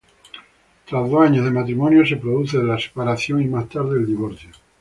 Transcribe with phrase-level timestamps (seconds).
[0.87, 4.49] Tras dos años de matrimonio se produce la separación y más tarde el divorcio.